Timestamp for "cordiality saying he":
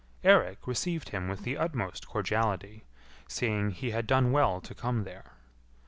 2.07-3.91